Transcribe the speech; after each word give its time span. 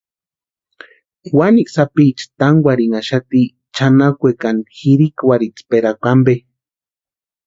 Wanikwa 1.37 1.73
sapicha 1.75 2.25
tankwarhinhaxati 2.39 3.41
chʼanakwekani 3.75 4.61
jirikwarhisperhakwa 4.77 6.07
ampe. 6.15 6.35